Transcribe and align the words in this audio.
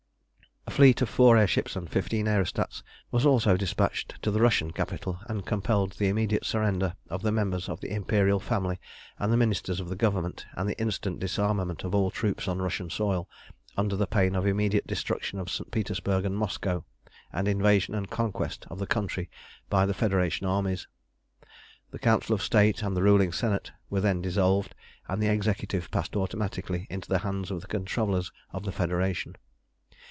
A 0.67 0.73
fleet 0.73 1.01
of 1.01 1.09
four 1.09 1.35
air 1.37 1.47
ships 1.47 1.75
and 1.75 1.89
fifteen 1.89 2.27
aerostats 2.27 2.81
was 3.11 3.25
also 3.25 3.57
despatched 3.57 4.21
to 4.21 4.31
the 4.31 4.39
Russian 4.39 4.71
capital, 4.71 5.19
and 5.27 5.45
compelled 5.45 5.93
the 5.93 6.07
immediate 6.07 6.45
surrender 6.45 6.95
of 7.09 7.23
the 7.23 7.31
members 7.31 7.67
of 7.67 7.81
the 7.81 7.91
Imperial 7.93 8.39
family 8.39 8.79
and 9.19 9.33
the 9.33 9.37
Ministers 9.37 9.81
of 9.81 9.89
the 9.89 9.97
Government, 9.97 10.45
and 10.53 10.69
the 10.69 10.79
instant 10.79 11.19
disarmament 11.19 11.83
of 11.83 11.93
all 11.93 12.09
troops 12.09 12.47
on 12.47 12.61
Russian 12.61 12.89
soil, 12.89 13.27
under 13.75 14.03
pain 14.05 14.33
of 14.33 14.45
immediate 14.47 14.87
destruction 14.87 15.39
of 15.39 15.49
St. 15.49 15.69
Petersburg 15.71 16.23
and 16.23 16.37
Moscow, 16.37 16.85
and 17.33 17.49
invasion 17.49 17.93
and 17.93 18.09
conquest 18.09 18.65
of 18.69 18.79
the 18.79 18.87
country 18.87 19.29
by 19.69 19.85
the 19.85 19.93
Federation 19.93 20.47
armies. 20.47 20.87
The 21.91 21.99
Council 21.99 22.33
of 22.33 22.41
State 22.41 22.81
and 22.81 22.95
the 22.95 23.03
Ruling 23.03 23.33
Senate 23.33 23.73
were 23.89 24.01
then 24.01 24.21
dissolved, 24.21 24.73
and 25.09 25.21
the 25.21 25.27
Executive 25.29 25.91
passed 25.91 26.15
automatically 26.15 26.87
into 26.89 27.09
the 27.09 27.19
hands 27.19 27.51
of 27.51 27.59
the 27.59 27.67
controllers 27.67 28.31
of 28.53 28.63
the 28.63 28.71
Federation. 28.71 29.35